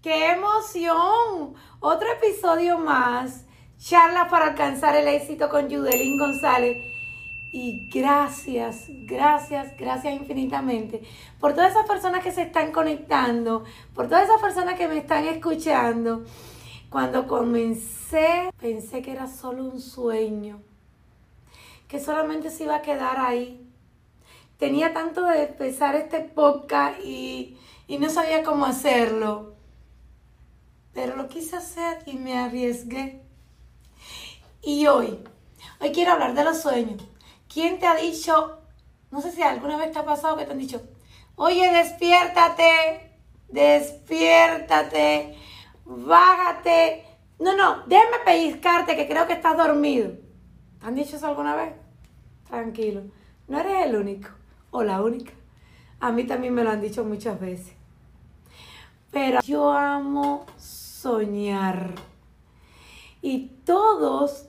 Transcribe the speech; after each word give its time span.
¡Qué 0.00 0.30
emoción! 0.30 1.54
Otro 1.80 2.06
episodio 2.12 2.78
más. 2.78 3.44
Charla 3.78 4.28
para 4.28 4.50
alcanzar 4.50 4.94
el 4.94 5.08
éxito 5.08 5.48
con 5.48 5.68
Judelín 5.68 6.16
González. 6.16 6.76
Y 7.52 7.88
gracias, 7.92 8.84
gracias, 9.08 9.76
gracias 9.76 10.14
infinitamente 10.14 11.02
por 11.40 11.54
todas 11.54 11.72
esas 11.72 11.88
personas 11.88 12.22
que 12.22 12.30
se 12.30 12.42
están 12.42 12.70
conectando, 12.70 13.64
por 13.92 14.06
todas 14.06 14.24
esas 14.24 14.40
personas 14.40 14.78
que 14.78 14.86
me 14.86 14.98
están 14.98 15.26
escuchando. 15.26 16.24
Cuando 16.90 17.26
comencé, 17.26 18.52
pensé 18.60 19.02
que 19.02 19.10
era 19.10 19.26
solo 19.26 19.64
un 19.64 19.80
sueño, 19.80 20.60
que 21.88 21.98
solamente 21.98 22.50
se 22.50 22.64
iba 22.64 22.76
a 22.76 22.82
quedar 22.82 23.18
ahí. 23.18 23.68
Tenía 24.58 24.92
tanto 24.92 25.24
de 25.24 25.42
empezar 25.42 25.96
este 25.96 26.20
podcast 26.20 27.00
y, 27.04 27.58
y 27.88 27.98
no 27.98 28.08
sabía 28.10 28.44
cómo 28.44 28.64
hacerlo. 28.64 29.57
Pero 31.00 31.14
lo 31.14 31.28
quise 31.28 31.54
hacer 31.54 32.02
y 32.06 32.16
me 32.16 32.36
arriesgué. 32.36 33.22
Y 34.60 34.88
hoy, 34.88 35.22
hoy 35.80 35.92
quiero 35.92 36.10
hablar 36.10 36.34
de 36.34 36.42
los 36.42 36.60
sueños. 36.60 37.00
¿Quién 37.46 37.78
te 37.78 37.86
ha 37.86 37.94
dicho, 37.94 38.58
no 39.12 39.20
sé 39.20 39.30
si 39.30 39.40
alguna 39.40 39.76
vez 39.76 39.92
te 39.92 40.00
ha 40.00 40.04
pasado 40.04 40.36
que 40.36 40.44
te 40.44 40.50
han 40.50 40.58
dicho, 40.58 40.82
oye, 41.36 41.70
despiértate, 41.70 43.12
despiértate, 43.46 45.36
bájate. 45.84 47.04
No, 47.38 47.56
no, 47.56 47.84
déjame 47.86 48.16
pellizcarte 48.24 48.96
que 48.96 49.06
creo 49.06 49.28
que 49.28 49.34
estás 49.34 49.56
dormido. 49.56 50.14
¿Te 50.80 50.86
han 50.86 50.96
dicho 50.96 51.14
eso 51.14 51.28
alguna 51.28 51.54
vez? 51.54 51.74
Tranquilo, 52.48 53.02
no 53.46 53.60
eres 53.60 53.86
el 53.86 53.94
único 53.94 54.30
o 54.72 54.82
la 54.82 55.00
única. 55.00 55.32
A 56.00 56.10
mí 56.10 56.24
también 56.24 56.54
me 56.54 56.64
lo 56.64 56.70
han 56.70 56.80
dicho 56.80 57.04
muchas 57.04 57.38
veces. 57.38 57.72
Pero 59.12 59.40
yo 59.42 59.70
amo 59.70 60.44
soñar. 61.02 61.94
Y 63.22 63.48
todos 63.64 64.48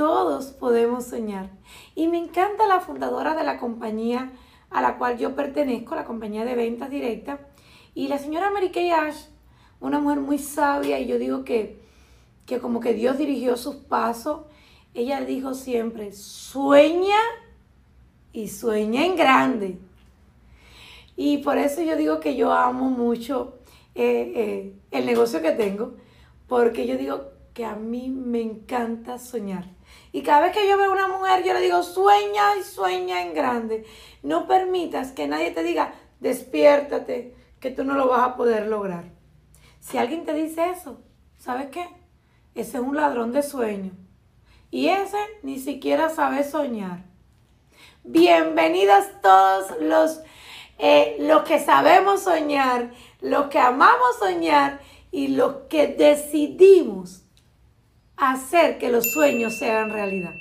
todos 0.00 0.46
podemos 0.46 1.04
soñar. 1.04 1.50
Y 1.94 2.08
me 2.08 2.16
encanta 2.16 2.66
la 2.66 2.80
fundadora 2.80 3.34
de 3.34 3.44
la 3.44 3.58
compañía 3.58 4.32
a 4.70 4.80
la 4.80 4.96
cual 4.96 5.18
yo 5.18 5.34
pertenezco, 5.34 5.94
la 5.94 6.06
compañía 6.06 6.46
de 6.46 6.54
ventas 6.54 6.88
directas. 6.88 7.38
Y 7.94 8.08
la 8.08 8.16
señora 8.16 8.50
Mary 8.50 8.70
Kay 8.70 8.92
Ash, 8.92 9.26
una 9.78 9.98
mujer 9.98 10.20
muy 10.20 10.38
sabia, 10.38 10.98
y 10.98 11.06
yo 11.06 11.18
digo 11.18 11.44
que, 11.44 11.82
que 12.46 12.60
como 12.60 12.80
que 12.80 12.94
Dios 12.94 13.18
dirigió 13.18 13.58
sus 13.58 13.74
pasos. 13.74 14.46
Ella 14.94 15.20
dijo 15.20 15.52
siempre, 15.52 16.12
sueña 16.12 17.20
y 18.32 18.48
sueña 18.48 19.04
en 19.04 19.16
grande. 19.16 19.78
Y 21.14 21.38
por 21.38 21.58
eso 21.58 21.82
yo 21.82 21.94
digo 21.96 22.20
que 22.20 22.36
yo 22.36 22.54
amo 22.54 22.88
mucho 22.88 23.59
eh, 23.94 24.32
eh, 24.34 24.74
el 24.90 25.06
negocio 25.06 25.42
que 25.42 25.52
tengo, 25.52 25.94
porque 26.46 26.86
yo 26.86 26.96
digo 26.96 27.32
que 27.54 27.64
a 27.64 27.74
mí 27.74 28.08
me 28.08 28.40
encanta 28.40 29.18
soñar. 29.18 29.66
Y 30.12 30.22
cada 30.22 30.42
vez 30.42 30.52
que 30.52 30.68
yo 30.68 30.76
veo 30.76 30.90
a 30.90 30.94
una 30.94 31.08
mujer, 31.08 31.44
yo 31.44 31.52
le 31.52 31.60
digo, 31.60 31.82
sueña 31.82 32.56
y 32.58 32.62
sueña 32.62 33.22
en 33.22 33.34
grande. 33.34 33.84
No 34.22 34.46
permitas 34.46 35.12
que 35.12 35.28
nadie 35.28 35.50
te 35.50 35.62
diga, 35.62 35.94
despiértate, 36.20 37.34
que 37.60 37.70
tú 37.70 37.84
no 37.84 37.94
lo 37.94 38.08
vas 38.08 38.22
a 38.22 38.36
poder 38.36 38.66
lograr. 38.66 39.04
Si 39.80 39.98
alguien 39.98 40.24
te 40.24 40.34
dice 40.34 40.70
eso, 40.70 41.00
¿sabes 41.38 41.68
qué? 41.70 41.86
Ese 42.54 42.78
es 42.78 42.82
un 42.82 42.96
ladrón 42.96 43.32
de 43.32 43.42
sueños. 43.42 43.94
Y 44.70 44.88
ese 44.88 45.18
ni 45.42 45.58
siquiera 45.58 46.08
sabe 46.10 46.44
soñar. 46.44 47.04
Bienvenidos 48.04 49.04
todos 49.20 49.80
los, 49.80 50.20
eh, 50.78 51.16
los 51.20 51.42
que 51.42 51.58
sabemos 51.58 52.22
soñar, 52.22 52.90
los 53.20 53.46
que 53.46 53.58
amamos 53.58 54.18
soñar 54.18 54.80
y 55.10 55.28
los 55.28 55.54
que 55.68 55.88
decidimos 55.88 57.24
hacer 58.16 58.78
que 58.78 58.90
los 58.90 59.12
sueños 59.12 59.58
sean 59.58 59.90
realidad. 59.90 60.34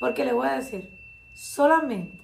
Porque 0.00 0.24
le 0.24 0.32
voy 0.32 0.48
a 0.48 0.56
decir, 0.56 0.88
solamente 1.34 2.20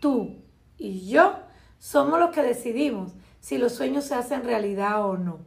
tú 0.00 0.42
y 0.78 1.08
yo 1.08 1.38
somos 1.78 2.18
los 2.18 2.30
que 2.30 2.42
decidimos 2.42 3.12
si 3.40 3.58
los 3.58 3.74
sueños 3.74 4.04
se 4.04 4.14
hacen 4.14 4.44
realidad 4.44 5.04
o 5.06 5.16
no. 5.16 5.38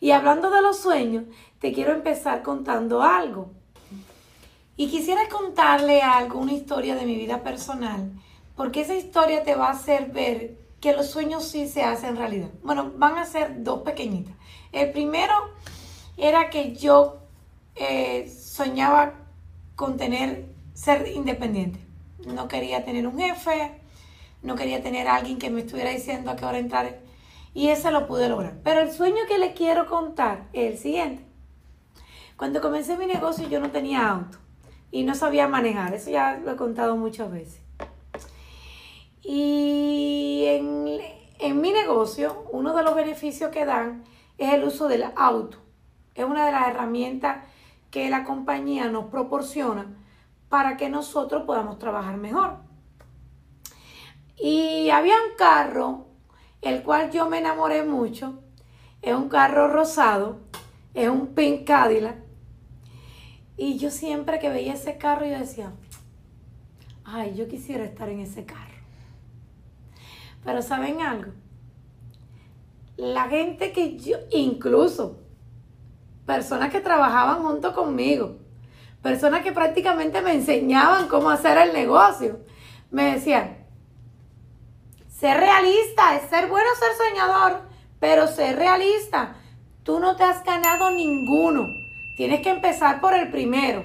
Y 0.00 0.10
hablando 0.12 0.50
de 0.50 0.62
los 0.62 0.78
sueños, 0.78 1.24
te 1.58 1.72
quiero 1.72 1.92
empezar 1.92 2.42
contando 2.42 3.02
algo. 3.02 3.50
Y 4.76 4.88
quisiera 4.88 5.28
contarle 5.28 6.00
algo, 6.00 6.38
una 6.38 6.54
historia 6.54 6.94
de 6.94 7.04
mi 7.04 7.16
vida 7.16 7.42
personal, 7.42 8.10
porque 8.56 8.80
esa 8.80 8.94
historia 8.94 9.42
te 9.42 9.54
va 9.54 9.68
a 9.68 9.72
hacer 9.72 10.10
ver 10.10 10.56
que 10.80 10.92
los 10.92 11.10
sueños 11.10 11.44
sí 11.44 11.68
se 11.68 11.82
hacen 11.82 12.16
realidad. 12.16 12.50
Bueno, 12.62 12.92
van 12.96 13.18
a 13.18 13.26
ser 13.26 13.62
dos 13.62 13.82
pequeñitas. 13.82 14.34
El 14.72 14.90
primero 14.90 15.34
era 16.16 16.50
que 16.50 16.74
yo 16.74 17.18
eh, 17.74 18.28
soñaba 18.28 19.14
con 19.76 19.96
tener, 19.96 20.46
ser 20.74 21.08
independiente. 21.08 21.80
No 22.26 22.48
quería 22.48 22.84
tener 22.84 23.06
un 23.06 23.18
jefe, 23.18 23.80
no 24.42 24.54
quería 24.54 24.82
tener 24.82 25.08
alguien 25.08 25.38
que 25.38 25.50
me 25.50 25.60
estuviera 25.60 25.90
diciendo 25.90 26.30
a 26.30 26.36
qué 26.36 26.44
hora 26.44 26.58
entrar. 26.58 27.00
Y 27.52 27.68
ese 27.68 27.90
lo 27.90 28.06
pude 28.06 28.28
lograr. 28.28 28.58
Pero 28.62 28.80
el 28.80 28.92
sueño 28.92 29.24
que 29.28 29.38
le 29.38 29.54
quiero 29.54 29.86
contar 29.86 30.48
es 30.52 30.72
el 30.72 30.78
siguiente. 30.78 31.24
Cuando 32.36 32.60
comencé 32.60 32.96
mi 32.96 33.06
negocio 33.06 33.48
yo 33.48 33.60
no 33.60 33.70
tenía 33.70 34.08
auto 34.08 34.38
y 34.90 35.02
no 35.02 35.14
sabía 35.14 35.46
manejar. 35.46 35.92
Eso 35.94 36.10
ya 36.10 36.38
lo 36.38 36.52
he 36.52 36.56
contado 36.56 36.96
muchas 36.96 37.30
veces. 37.30 37.59
Y 39.22 40.44
en, 40.46 41.00
en 41.38 41.60
mi 41.60 41.72
negocio, 41.72 42.46
uno 42.52 42.74
de 42.74 42.82
los 42.82 42.94
beneficios 42.94 43.50
que 43.50 43.64
dan 43.64 44.04
es 44.38 44.52
el 44.52 44.64
uso 44.64 44.88
del 44.88 45.04
auto. 45.16 45.58
Es 46.14 46.24
una 46.24 46.46
de 46.46 46.52
las 46.52 46.68
herramientas 46.68 47.44
que 47.90 48.08
la 48.08 48.24
compañía 48.24 48.88
nos 48.88 49.06
proporciona 49.06 49.86
para 50.48 50.76
que 50.76 50.88
nosotros 50.88 51.44
podamos 51.44 51.78
trabajar 51.78 52.16
mejor. 52.16 52.58
Y 54.36 54.90
había 54.90 55.14
un 55.14 55.36
carro, 55.36 56.06
el 56.62 56.82
cual 56.82 57.10
yo 57.10 57.28
me 57.28 57.38
enamoré 57.38 57.84
mucho. 57.84 58.40
Es 59.02 59.14
un 59.14 59.28
carro 59.28 59.68
rosado, 59.68 60.40
es 60.94 61.08
un 61.08 61.34
Pink 61.34 61.66
Cadillac. 61.66 62.16
Y 63.56 63.76
yo 63.76 63.90
siempre 63.90 64.38
que 64.38 64.48
veía 64.48 64.72
ese 64.72 64.96
carro, 64.96 65.26
yo 65.26 65.38
decía, 65.38 65.72
ay, 67.04 67.34
yo 67.34 67.46
quisiera 67.48 67.84
estar 67.84 68.08
en 68.08 68.20
ese 68.20 68.46
carro. 68.46 68.69
Pero 70.44 70.62
¿saben 70.62 71.00
algo? 71.02 71.32
La 72.96 73.28
gente 73.28 73.72
que 73.72 73.96
yo, 73.98 74.18
incluso 74.30 75.18
personas 76.26 76.70
que 76.70 76.80
trabajaban 76.80 77.42
junto 77.42 77.74
conmigo, 77.74 78.36
personas 79.02 79.42
que 79.42 79.52
prácticamente 79.52 80.20
me 80.22 80.34
enseñaban 80.34 81.08
cómo 81.08 81.30
hacer 81.30 81.58
el 81.58 81.72
negocio. 81.72 82.40
Me 82.90 83.14
decían, 83.14 83.66
ser 85.08 85.38
realista, 85.38 86.16
es 86.16 86.28
ser 86.30 86.48
bueno 86.48 86.68
ser 86.78 87.08
soñador, 87.08 87.62
pero 87.98 88.26
ser 88.26 88.56
realista. 88.56 89.36
Tú 89.82 89.98
no 89.98 90.16
te 90.16 90.24
has 90.24 90.44
ganado 90.44 90.90
ninguno. 90.90 91.68
Tienes 92.16 92.42
que 92.42 92.50
empezar 92.50 93.00
por 93.00 93.14
el 93.14 93.30
primero. 93.30 93.82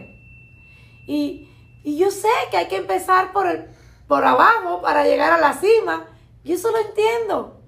Y, 1.08 1.50
y 1.84 1.98
yo 1.98 2.12
sé 2.12 2.30
que 2.52 2.58
hay 2.58 2.68
que 2.68 2.78
empezar 2.78 3.32
por, 3.32 3.48
el, 3.48 3.66
por 4.08 4.26
abajo 4.26 4.82
para 4.82 5.06
llegar 5.06 5.32
a 5.32 5.40
la 5.40 5.54
cima. 5.54 6.06
Yo 6.45 6.56
eso 6.56 6.72
lo 6.72 6.78
entiendo. 6.78 7.59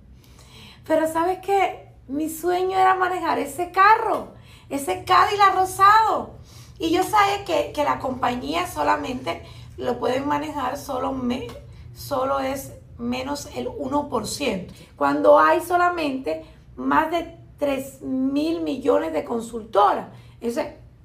Pero 0.87 1.11
sabes 1.11 1.39
qué? 1.39 1.89
Mi 2.07 2.29
sueño 2.29 2.79
era 2.79 2.95
manejar 2.95 3.39
ese 3.39 3.71
carro 3.71 4.37
ese 4.69 5.03
Cadillac 5.03 5.55
rosado. 5.55 6.31
Y 6.79 6.91
yo 6.91 7.01
sé 7.03 7.43
que, 7.45 7.83
la 7.83 7.99
compañía 7.99 8.67
solamente 8.67 9.43
lo 9.77 9.99
pueden 9.99 10.27
manejar, 10.27 10.77
solo, 10.77 11.11
me, 11.11 11.47
solo 11.95 12.39
es 12.39 12.73
menos 12.97 13.49
el 13.55 13.67
1%. 13.67 14.67
Cuando 14.95 15.39
hay 15.39 15.61
solamente 15.61 16.45
más 16.75 17.09
de 17.11 17.35
3 17.57 18.01
mil 18.03 18.61
millones 18.61 19.13
de 19.13 19.23
consultoras. 19.23 20.09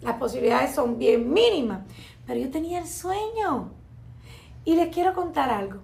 las 0.00 0.16
posibilidades 0.18 0.74
son 0.74 0.98
bien 0.98 1.32
mínimas. 1.32 1.80
Pero 2.26 2.40
yo 2.40 2.50
tenía 2.50 2.78
el 2.78 2.88
sueño. 2.88 3.72
Y 4.64 4.76
les 4.76 4.94
quiero 4.94 5.14
contar 5.14 5.50
algo. 5.50 5.80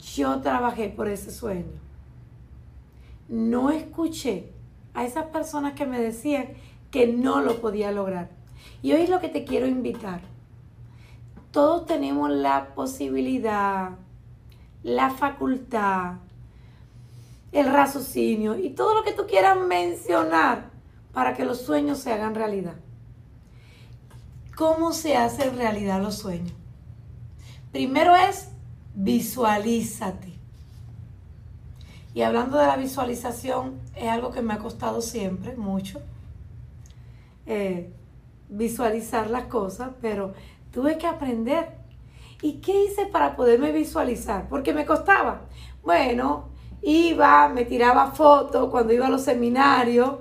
Yo 0.00 0.40
trabajé 0.40 0.88
por 0.88 1.08
ese 1.08 1.30
sueño. 1.30 1.78
No 3.28 3.70
escuché 3.70 4.52
a 4.94 5.04
esas 5.04 5.26
personas 5.26 5.74
que 5.74 5.86
me 5.86 6.00
decían 6.00 6.48
que 6.90 7.06
no 7.06 7.40
lo 7.40 7.60
podía 7.60 7.92
lograr. 7.92 8.30
Y 8.82 8.92
hoy 8.92 9.02
es 9.02 9.10
lo 9.10 9.20
que 9.20 9.28
te 9.28 9.44
quiero 9.44 9.66
invitar. 9.66 10.22
Todos 11.52 11.86
tenemos 11.86 12.30
la 12.30 12.74
posibilidad, 12.74 13.90
la 14.82 15.10
facultad, 15.10 16.14
el 17.52 17.66
raciocinio 17.66 18.56
y 18.56 18.70
todo 18.70 18.94
lo 18.94 19.02
que 19.02 19.12
tú 19.12 19.26
quieras 19.26 19.58
mencionar 19.58 20.70
para 21.12 21.34
que 21.34 21.44
los 21.44 21.60
sueños 21.60 21.98
se 21.98 22.12
hagan 22.12 22.34
realidad. 22.34 22.76
¿Cómo 24.56 24.92
se 24.92 25.16
hacen 25.16 25.56
realidad 25.56 26.02
los 26.02 26.16
sueños? 26.16 26.52
Primero 27.72 28.14
es 28.14 28.50
visualízate. 28.94 30.32
Y 32.12 32.22
hablando 32.22 32.58
de 32.58 32.66
la 32.66 32.76
visualización, 32.76 33.80
es 33.94 34.08
algo 34.08 34.32
que 34.32 34.42
me 34.42 34.54
ha 34.54 34.58
costado 34.58 35.00
siempre, 35.00 35.56
mucho, 35.56 36.00
eh, 37.46 37.92
visualizar 38.48 39.30
las 39.30 39.44
cosas, 39.44 39.90
pero 40.00 40.34
tuve 40.72 40.98
que 40.98 41.06
aprender. 41.06 41.78
¿Y 42.42 42.54
qué 42.54 42.84
hice 42.84 43.06
para 43.06 43.36
poderme 43.36 43.70
visualizar? 43.70 44.48
Porque 44.48 44.72
me 44.72 44.86
costaba. 44.86 45.42
Bueno, 45.84 46.48
iba, 46.82 47.48
me 47.48 47.64
tiraba 47.64 48.10
fotos 48.12 48.70
cuando 48.70 48.92
iba 48.92 49.06
a 49.06 49.10
los 49.10 49.22
seminarios. 49.22 50.16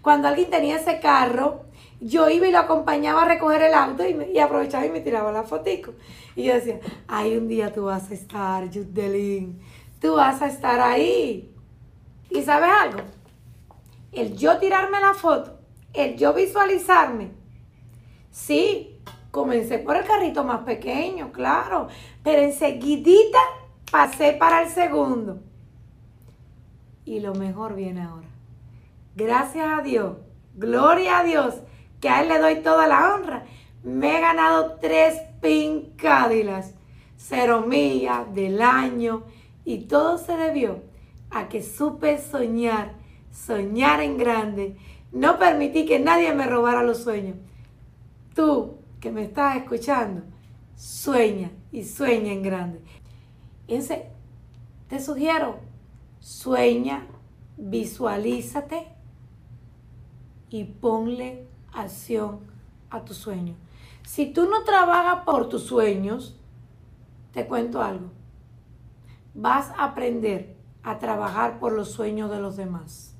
Cuando 0.00 0.28
alguien 0.28 0.48
tenía 0.48 0.76
ese 0.76 1.00
carro, 1.00 1.65
yo 2.00 2.28
iba 2.28 2.46
y 2.46 2.52
lo 2.52 2.58
acompañaba 2.58 3.22
a 3.22 3.28
recoger 3.28 3.62
el 3.62 3.74
auto 3.74 4.04
y, 4.06 4.38
aprovechaba 4.38 4.86
y 4.86 4.90
me 4.90 5.00
tiraba 5.00 5.32
la 5.32 5.44
fotico. 5.44 5.94
Y 6.34 6.44
yo 6.44 6.54
decía, 6.54 6.80
ay, 7.08 7.36
un 7.36 7.48
día 7.48 7.72
tú 7.72 7.84
vas 7.84 8.10
a 8.10 8.14
estar, 8.14 8.68
Judelín, 8.72 9.60
tú 10.00 10.14
vas 10.14 10.42
a 10.42 10.48
estar 10.48 10.80
ahí. 10.80 11.52
¿Y 12.30 12.42
sabes 12.42 12.70
algo? 12.70 13.00
El 14.12 14.36
yo 14.36 14.58
tirarme 14.58 15.00
la 15.00 15.14
foto, 15.14 15.58
el 15.92 16.16
yo 16.16 16.34
visualizarme, 16.34 17.32
sí, 18.30 18.98
comencé 19.30 19.78
por 19.78 19.96
el 19.96 20.04
carrito 20.04 20.44
más 20.44 20.60
pequeño, 20.60 21.32
claro, 21.32 21.88
pero 22.22 22.42
enseguidita 22.42 23.38
pasé 23.90 24.32
para 24.32 24.62
el 24.62 24.70
segundo. 24.70 25.40
Y 27.04 27.20
lo 27.20 27.34
mejor 27.34 27.74
viene 27.74 28.02
ahora. 28.02 28.28
Gracias 29.14 29.66
a 29.78 29.82
Dios, 29.82 30.16
gloria 30.54 31.20
a 31.20 31.24
Dios, 31.24 31.54
que 32.00 32.08
a 32.08 32.22
Él 32.22 32.28
le 32.28 32.38
doy 32.38 32.56
toda 32.62 32.86
la 32.86 33.14
honra. 33.14 33.44
Me 33.82 34.18
he 34.18 34.20
ganado 34.20 34.78
tres 34.80 35.20
pincádilas, 35.40 36.74
cero 37.16 37.64
millas 37.66 38.34
del 38.34 38.60
año 38.60 39.24
y 39.64 39.78
todo 39.80 40.18
se 40.18 40.36
debió 40.36 40.82
a 41.30 41.48
que 41.48 41.62
supe 41.62 42.18
soñar, 42.18 42.94
soñar 43.32 44.00
en 44.00 44.16
grande. 44.16 44.76
No 45.12 45.38
permití 45.38 45.86
que 45.86 45.98
nadie 45.98 46.32
me 46.34 46.46
robara 46.46 46.82
los 46.82 47.02
sueños. 47.02 47.36
Tú 48.34 48.78
que 49.00 49.10
me 49.10 49.22
estás 49.22 49.56
escuchando, 49.56 50.22
sueña 50.76 51.50
y 51.72 51.84
sueña 51.84 52.32
en 52.32 52.42
grande. 52.42 52.80
Ese, 53.68 54.06
te 54.88 55.00
sugiero, 55.00 55.58
sueña, 56.20 57.06
visualízate 57.56 58.88
y 60.50 60.64
ponle 60.64 61.46
acción 61.76 62.40
a 62.90 63.04
tu 63.04 63.14
sueño. 63.14 63.54
Si 64.06 64.26
tú 64.26 64.48
no 64.48 64.64
trabajas 64.64 65.24
por 65.24 65.48
tus 65.48 65.64
sueños, 65.64 66.36
te 67.32 67.46
cuento 67.46 67.82
algo. 67.82 68.10
Vas 69.34 69.70
a 69.70 69.84
aprender 69.84 70.56
a 70.82 70.98
trabajar 70.98 71.58
por 71.58 71.72
los 71.72 71.90
sueños 71.90 72.30
de 72.30 72.40
los 72.40 72.56
demás. 72.56 73.14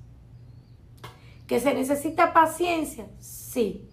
¿Que 1.47 1.61
se 1.61 1.75
necesita 1.75 2.33
paciencia? 2.33 3.09
Sí. 3.19 3.89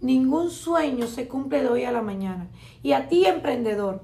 Ningún 0.00 0.50
sueño 0.50 1.06
se 1.06 1.28
cumple 1.28 1.62
de 1.62 1.68
hoy 1.68 1.84
a 1.84 1.92
la 1.92 2.02
mañana. 2.02 2.48
Y 2.82 2.92
a 2.92 3.08
ti, 3.08 3.24
emprendedor, 3.24 4.02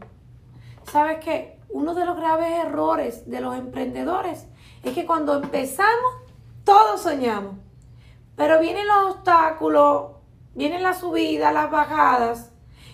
¿sabes 0.85 1.19
qué? 1.25 1.59
Uno 1.71 1.95
de 1.95 2.05
los 2.05 2.17
graves 2.17 2.65
errores 2.65 3.29
de 3.29 3.41
los 3.41 3.57
emprendedores 3.57 4.47
es 4.83 4.93
que 4.95 5.07
cuando 5.07 5.35
empezamos, 5.35 6.15
todos 6.65 7.03
soñamos. 7.03 7.57
Pero 8.39 8.61
vienen 8.61 8.87
los 8.87 9.17
obstáculos, 9.17 10.13
vienen 10.55 10.85
las 10.85 11.01
subidas, 11.01 11.53
las 11.53 11.73
bajadas. 11.73 12.53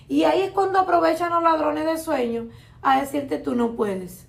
Y 0.09 0.25
ahí 0.25 0.41
es 0.41 0.53
cuando 0.53 0.81
aprovechan 0.81 1.31
los 1.31 1.43
ladrones 1.43 1.85
de 1.85 1.99
sueños 1.99 2.47
a 2.81 3.01
decirte 3.01 3.37
tú 3.37 3.55
no 3.55 3.77
puedes. 3.77 4.27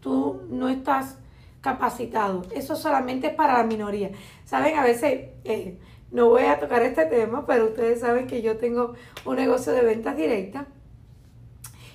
Tú 0.00 0.40
no 0.48 0.70
estás 0.70 1.18
capacitado. 1.60 2.46
Eso 2.50 2.76
solamente 2.76 3.26
es 3.26 3.34
para 3.34 3.58
la 3.58 3.64
minoría. 3.64 4.10
Saben, 4.46 4.78
a 4.78 4.82
veces, 4.82 5.32
eh, 5.44 5.78
no 6.10 6.30
voy 6.30 6.44
a 6.44 6.58
tocar 6.58 6.82
este 6.82 7.04
tema, 7.04 7.44
pero 7.46 7.66
ustedes 7.66 8.00
saben 8.00 8.26
que 8.26 8.40
yo 8.40 8.56
tengo 8.56 8.94
un 9.26 9.36
negocio 9.36 9.74
de 9.74 9.82
ventas 9.82 10.16
directas. 10.16 10.64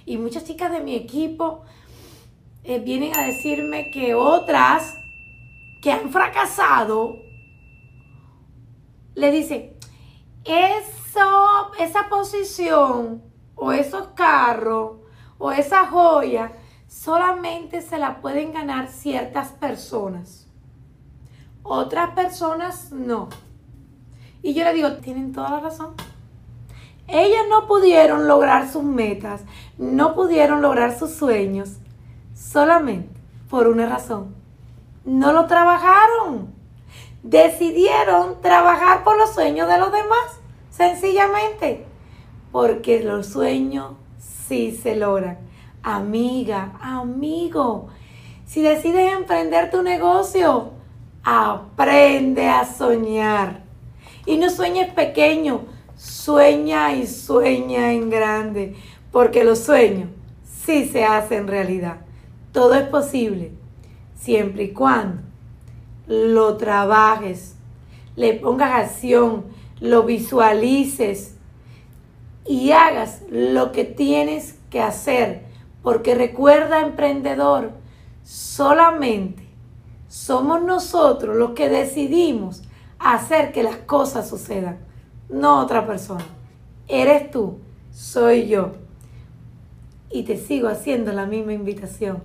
Y 0.06 0.19
muchas 0.19 0.45
chicas 0.45 0.72
de 0.72 0.81
mi 0.81 0.95
equipo 0.95 1.63
eh, 2.63 2.78
vienen 2.78 3.18
a 3.18 3.25
decirme 3.25 3.90
que 3.90 4.13
otras 4.13 4.95
que 5.81 5.92
han 5.92 6.12
fracasado 6.12 7.26
le 9.18 9.31
dicen, 9.31 9.74
eso, 10.46 11.72
esa 11.80 12.08
posición 12.08 13.24
o 13.56 13.72
esos 13.72 14.10
carros 14.10 14.98
o 15.40 15.52
esa 15.52 15.88
joya 15.88 16.52
solamente 16.88 17.81
se 17.81 17.98
la 17.98 18.22
pueden 18.22 18.54
ganar 18.54 18.90
ciertas 18.90 19.50
personas. 19.50 20.48
Otras 21.64 22.12
personas 22.12 22.92
no. 22.92 23.30
Y 24.44 24.54
yo 24.54 24.64
le 24.64 24.74
digo, 24.74 24.94
tienen 24.98 25.34
toda 25.34 25.50
la 25.50 25.60
razón. 25.62 25.96
Ellas 27.08 27.46
no 27.50 27.68
pudieron 27.68 28.28
lograr 28.28 28.69
sus 28.69 28.84
metas, 28.84 29.42
no 29.80 30.14
pudieron 30.14 30.62
lograr 30.62 30.96
sus 30.96 31.12
sueños 31.12 31.78
solamente 32.36 33.19
por 33.50 33.68
una 33.68 33.88
razón. 33.88 34.36
No 35.06 35.34
lo 35.34 35.48
trabajaron 35.48 36.56
decidieron 37.29 38.41
trabajar 38.41 39.03
por 39.03 39.18
los 39.18 39.33
sueños 39.33 39.68
de 39.68 39.77
los 39.77 39.91
demás, 39.91 40.39
sencillamente, 40.69 41.85
porque 42.53 43.03
los 43.03 43.27
sueños 43.27 43.94
sí 44.47 44.71
se 44.71 44.95
logran. 44.95 45.38
Amiga, 45.83 46.77
amigo, 46.81 47.88
si 48.45 48.62
decides 48.62 49.12
emprender 49.12 49.69
tu 49.69 49.81
negocio, 49.81 50.71
aprende 51.24 52.47
a 52.47 52.65
soñar. 52.65 53.63
Y 54.25 54.38
no 54.38 54.50
sueñes 54.50 54.94
pequeño, 54.94 55.65
sueña 55.97 56.94
y 56.94 57.07
sueña 57.07 57.91
en 57.91 58.09
grande, 58.09 58.75
porque 59.12 59.44
los 59.44 59.59
sueños 59.59 60.09
sí 60.45 60.88
se 60.88 61.03
hacen 61.03 61.47
realidad. 61.47 61.97
Todo 62.53 62.73
es 62.75 62.88
posible, 62.88 63.51
siempre 64.15 64.63
y 64.63 64.71
cuando 64.71 65.26
lo 66.07 66.57
trabajes, 66.57 67.56
le 68.15 68.33
pongas 68.33 68.86
acción, 68.86 69.45
lo 69.80 70.04
visualices 70.04 71.36
y 72.45 72.71
hagas 72.71 73.21
lo 73.30 73.71
que 73.71 73.83
tienes 73.83 74.57
que 74.69 74.81
hacer. 74.81 75.45
Porque 75.83 76.15
recuerda, 76.15 76.81
emprendedor, 76.81 77.71
solamente 78.24 79.48
somos 80.07 80.62
nosotros 80.62 81.35
los 81.35 81.52
que 81.52 81.69
decidimos 81.69 82.64
hacer 82.99 83.52
que 83.52 83.64
las 83.64 83.78
cosas 83.78 84.28
sucedan, 84.28 84.80
no 85.30 85.59
otra 85.59 85.85
persona. 85.85 86.26
Eres 86.87 87.30
tú, 87.31 87.59
soy 87.92 88.47
yo. 88.47 88.73
Y 90.09 90.23
te 90.23 90.37
sigo 90.37 90.69
haciendo 90.69 91.11
la 91.11 91.26
misma 91.26 91.54
invitación. 91.54 92.23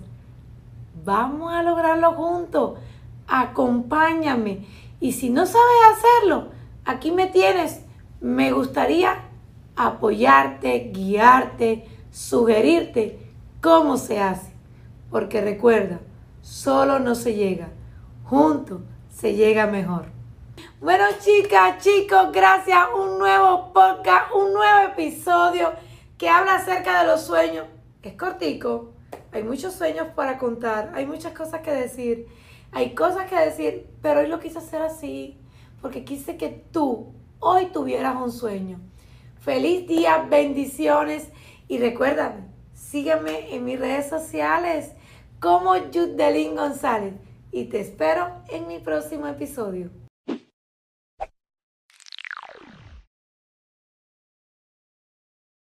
Vamos 1.04 1.52
a 1.52 1.64
lograrlo 1.64 2.12
juntos 2.12 2.78
acompáñame. 3.32 4.66
Y 5.00 5.12
si 5.12 5.30
no 5.30 5.46
sabes 5.46 5.66
hacerlo, 5.90 6.50
aquí 6.84 7.10
me 7.10 7.26
tienes. 7.26 7.80
Me 8.20 8.52
gustaría 8.52 9.24
apoyarte, 9.74 10.90
guiarte, 10.92 11.88
sugerirte 12.10 13.18
cómo 13.62 13.96
se 13.96 14.20
hace. 14.20 14.52
Porque 15.10 15.40
recuerda, 15.40 16.00
solo 16.42 16.98
no 16.98 17.14
se 17.14 17.34
llega, 17.34 17.70
junto 18.24 18.82
se 19.08 19.34
llega 19.34 19.66
mejor. 19.66 20.06
Bueno, 20.80 21.04
chicas, 21.20 21.78
chicos, 21.82 22.30
gracias. 22.32 22.80
Un 22.94 23.18
nuevo 23.18 23.72
podcast, 23.72 24.32
un 24.34 24.52
nuevo 24.52 24.92
episodio 24.92 25.72
que 26.18 26.28
habla 26.28 26.56
acerca 26.56 27.00
de 27.00 27.08
los 27.08 27.22
sueños. 27.22 27.66
Es 28.02 28.12
cortico, 28.14 28.92
hay 29.32 29.42
muchos 29.42 29.74
sueños 29.74 30.08
para 30.14 30.38
contar, 30.38 30.92
hay 30.94 31.06
muchas 31.06 31.32
cosas 31.32 31.62
que 31.62 31.72
decir. 31.72 32.41
Hay 32.74 32.94
cosas 32.94 33.28
que 33.28 33.36
decir, 33.36 33.86
pero 34.00 34.20
hoy 34.20 34.28
lo 34.28 34.40
quise 34.40 34.58
hacer 34.58 34.80
así 34.80 35.38
porque 35.82 36.04
quise 36.04 36.38
que 36.38 36.48
tú 36.72 37.12
hoy 37.38 37.66
tuvieras 37.66 38.16
un 38.16 38.32
sueño. 38.32 38.80
Feliz 39.40 39.86
día, 39.86 40.26
bendiciones 40.30 41.28
y 41.68 41.78
recuérdame, 41.78 42.46
sígueme 42.72 43.54
en 43.54 43.66
mis 43.66 43.78
redes 43.78 44.08
sociales 44.08 44.92
como 45.38 45.72
Judelín 45.92 46.56
González 46.56 47.14
y 47.50 47.64
te 47.64 47.80
espero 47.80 48.42
en 48.48 48.66
mi 48.68 48.78
próximo 48.78 49.26
episodio. 49.26 49.90